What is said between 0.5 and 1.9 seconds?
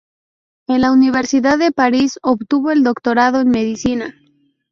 En la Universidad de